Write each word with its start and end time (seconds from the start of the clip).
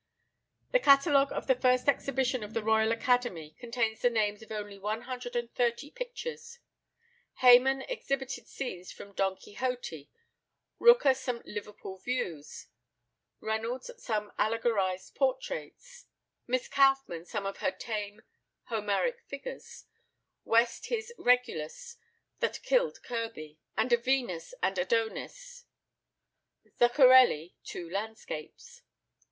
The 0.71 0.79
catalogue 0.79 1.31
of 1.31 1.45
the 1.45 1.53
first 1.53 1.87
exhibition 1.87 2.43
of 2.43 2.55
the 2.55 2.63
Royal 2.63 2.91
Academy 2.91 3.51
contains 3.59 4.01
the 4.01 4.09
names 4.09 4.41
of 4.41 4.51
only 4.51 4.79
one 4.79 5.01
hundred 5.03 5.35
and 5.35 5.53
thirty 5.53 5.91
pictures: 5.91 6.57
Hayman 7.41 7.83
exhibited 7.83 8.47
scenes 8.47 8.91
from 8.91 9.13
Don 9.13 9.35
Quixote; 9.37 10.09
Rooker 10.79 11.15
some 11.15 11.43
Liverpool 11.45 11.99
views; 11.99 12.65
Reynolds 13.41 13.91
some 13.99 14.31
allegorised 14.39 15.13
portraits; 15.13 16.07
Miss 16.47 16.67
Kauffmann 16.67 17.25
some 17.27 17.45
of 17.45 17.57
her 17.57 17.69
tame 17.69 18.23
Homeric 18.69 19.21
figures; 19.27 19.85
West 20.45 20.87
his 20.87 21.13
"Regulus" 21.19 21.97
(that 22.39 22.63
killed 22.63 23.03
Kirby), 23.03 23.59
and 23.77 23.93
a 23.93 23.97
Venus 23.97 24.55
and 24.63 24.79
Adonis; 24.79 25.65
Zuccarelli 26.79 27.53
two 27.63 27.87
landscapes. 27.87 28.81